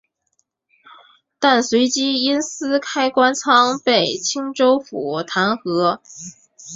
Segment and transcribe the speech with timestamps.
[1.37, 5.99] 但随即因私开官仓被青州府弹劾。